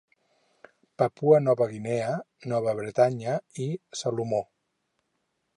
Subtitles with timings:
[1.01, 2.09] Papua Nova Guinea,
[2.53, 3.71] Nova Bretanya i
[4.03, 4.45] Salomó.